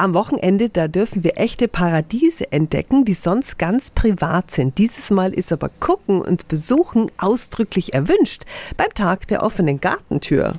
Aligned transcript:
Am 0.00 0.14
Wochenende, 0.14 0.68
da 0.68 0.86
dürfen 0.86 1.24
wir 1.24 1.38
echte 1.38 1.66
Paradiese 1.66 2.52
entdecken, 2.52 3.04
die 3.04 3.14
sonst 3.14 3.58
ganz 3.58 3.90
privat 3.90 4.52
sind. 4.52 4.78
Dieses 4.78 5.10
Mal 5.10 5.34
ist 5.34 5.50
aber 5.50 5.70
Gucken 5.80 6.22
und 6.22 6.46
Besuchen 6.46 7.10
ausdrücklich 7.18 7.94
erwünscht 7.94 8.44
beim 8.76 8.94
Tag 8.94 9.26
der 9.26 9.42
offenen 9.42 9.80
Gartentür. 9.80 10.52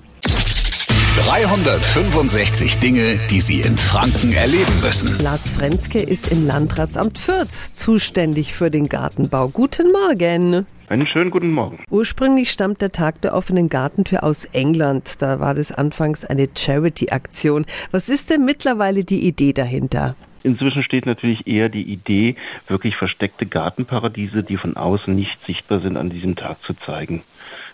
365 1.26 2.80
Dinge, 2.80 3.18
die 3.30 3.40
Sie 3.40 3.62
in 3.62 3.78
Franken 3.78 4.34
erleben 4.34 4.82
müssen. 4.82 5.24
Lars 5.24 5.50
Frenske 5.52 6.00
ist 6.02 6.34
im 6.34 6.46
Landratsamt 6.46 7.18
Fürth 7.18 7.52
zuständig 7.52 8.54
für 8.54 8.70
den 8.70 8.90
Gartenbau. 8.90 9.48
Guten 9.48 9.94
Morgen. 9.94 10.66
Einen 10.90 11.06
schönen 11.06 11.30
guten 11.30 11.52
Morgen. 11.52 11.84
Ursprünglich 11.92 12.50
stammt 12.50 12.82
der 12.82 12.92
Tag 12.92 13.22
der 13.22 13.36
offenen 13.36 13.70
Gartentür 13.70 14.24
aus 14.24 14.46
England. 14.46 15.22
Da 15.22 15.40
war 15.40 15.54
das 15.54 15.72
anfangs 15.72 16.26
eine 16.26 16.48
Charity-Aktion. 16.58 17.68
Was 17.92 18.10
ist 18.10 18.32
denn 18.32 18.44
mittlerweile 18.44 19.04
die 19.04 19.28
Idee 19.28 19.54
dahinter? 19.54 20.16
Inzwischen 20.42 20.82
steht 20.82 21.06
natürlich 21.06 21.46
eher 21.46 21.70
die 21.70 21.84
Idee, 21.84 22.38
wirklich 22.68 22.96
versteckte 22.96 23.46
Gartenparadiese, 23.46 24.42
die 24.42 24.58
von 24.58 24.76
außen 24.78 25.16
nicht 25.16 25.38
sichtbar 25.46 25.82
sind, 25.82 25.96
an 25.96 26.10
diesem 26.10 26.36
Tag 26.36 26.58
zu 26.64 26.74
zeigen. 26.88 27.22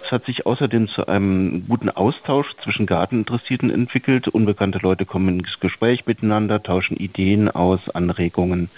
Es 0.05 0.11
hat 0.11 0.25
sich 0.25 0.45
außerdem 0.45 0.89
zu 0.89 1.07
einem 1.07 1.67
guten 1.67 1.89
Austausch 1.89 2.47
zwischen 2.63 2.85
Garteninteressierten 2.85 3.71
entwickelt. 3.71 4.27
Unbekannte 4.27 4.79
Leute 4.79 5.05
kommen 5.05 5.39
ins 5.39 5.59
Gespräch 5.61 6.05
miteinander, 6.05 6.61
tauschen 6.61 6.97
Ideen 6.97 7.49
aus, 7.49 7.79
Anregungen. 7.89 8.69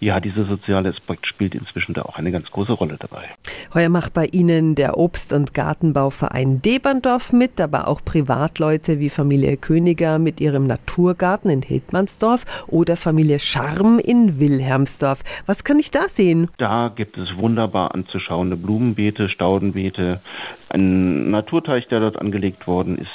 Ja, 0.00 0.20
dieser 0.20 0.44
soziale 0.46 0.90
Aspekt 0.90 1.26
spielt 1.26 1.54
inzwischen 1.54 1.94
da 1.94 2.02
auch 2.02 2.16
eine 2.16 2.32
ganz 2.32 2.50
große 2.50 2.72
Rolle 2.72 2.96
dabei. 2.98 3.28
Heuer 3.72 3.88
macht 3.88 4.14
bei 4.14 4.26
Ihnen 4.26 4.74
der 4.74 4.98
Obst- 4.98 5.32
und 5.32 5.54
Gartenbauverein 5.54 6.62
Deberndorf 6.62 7.32
mit, 7.32 7.60
aber 7.60 7.88
auch 7.88 8.04
Privatleute 8.04 9.00
wie 9.00 9.08
Familie 9.08 9.56
Königer 9.56 10.18
mit 10.18 10.40
ihrem 10.40 10.66
Naturgarten 10.66 11.50
in 11.50 11.62
Hildmannsdorf 11.62 12.44
oder 12.66 12.96
Familie 12.96 13.38
Scharm 13.38 13.98
in 13.98 14.38
Wilhelmsdorf. 14.38 15.22
Was 15.46 15.64
kann 15.64 15.78
ich 15.78 15.90
da 15.90 16.08
sehen? 16.08 16.50
Da 16.58 16.92
gibt 16.94 17.16
es 17.16 17.36
wunderbar 17.36 17.94
anzuschauende 17.94 18.56
Blumenbeete, 18.56 19.28
Staudenbeete, 19.28 20.20
ein 20.68 21.30
Naturteich, 21.30 21.86
der 21.88 22.00
dort 22.00 22.18
angelegt 22.18 22.66
worden 22.66 22.98
ist 22.98 23.08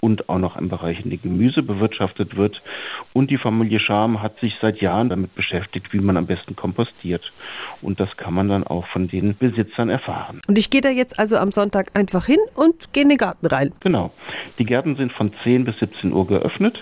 und 0.00 0.28
auch 0.28 0.38
noch 0.38 0.56
ein 0.56 0.68
Bereich, 0.68 1.04
in 1.04 1.10
dem 1.10 1.22
Gemüse 1.22 1.62
bewirtschaftet 1.62 2.36
wird. 2.36 2.60
Und 3.18 3.32
die 3.32 3.36
Familie 3.36 3.80
Scham 3.80 4.22
hat 4.22 4.38
sich 4.38 4.54
seit 4.62 4.80
Jahren 4.80 5.08
damit 5.08 5.34
beschäftigt, 5.34 5.92
wie 5.92 5.98
man 5.98 6.16
am 6.16 6.26
besten 6.26 6.54
kompostiert. 6.54 7.32
Und 7.82 7.98
das 7.98 8.16
kann 8.16 8.32
man 8.32 8.48
dann 8.48 8.62
auch 8.62 8.86
von 8.92 9.08
den 9.08 9.36
Besitzern 9.36 9.88
erfahren. 9.88 10.40
Und 10.46 10.56
ich 10.56 10.70
gehe 10.70 10.82
da 10.82 10.88
jetzt 10.88 11.18
also 11.18 11.36
am 11.36 11.50
Sonntag 11.50 11.90
einfach 11.94 12.26
hin 12.26 12.38
und 12.54 12.92
gehe 12.92 13.02
in 13.02 13.08
den 13.08 13.18
Garten 13.18 13.46
rein. 13.46 13.72
Genau. 13.80 14.12
Die 14.60 14.64
Gärten 14.64 14.94
sind 14.94 15.12
von 15.12 15.32
10 15.42 15.64
bis 15.64 15.76
17 15.80 16.12
Uhr 16.12 16.28
geöffnet. 16.28 16.78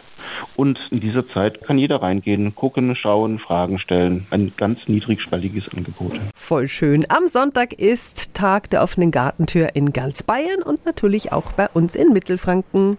Und 0.56 0.78
in 0.90 1.00
dieser 1.00 1.26
Zeit 1.30 1.62
kann 1.64 1.78
jeder 1.78 2.02
reingehen, 2.02 2.54
gucken, 2.54 2.94
schauen, 2.96 3.38
Fragen 3.38 3.78
stellen. 3.78 4.26
Ein 4.28 4.52
ganz 4.58 4.78
niedrigschwelliges 4.86 5.64
Angebot. 5.74 6.12
Voll 6.34 6.68
schön. 6.68 7.06
Am 7.08 7.28
Sonntag 7.28 7.72
ist 7.72 8.34
Tag 8.34 8.68
der 8.68 8.82
offenen 8.82 9.10
Gartentür 9.10 9.70
in 9.74 9.94
ganz 9.94 10.22
Bayern 10.22 10.62
und 10.62 10.84
natürlich 10.84 11.32
auch 11.32 11.52
bei 11.52 11.68
uns 11.72 11.94
in 11.94 12.12
Mittelfranken. 12.12 12.98